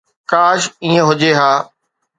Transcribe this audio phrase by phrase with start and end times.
[0.31, 1.51] ڪاش ائين هجي ها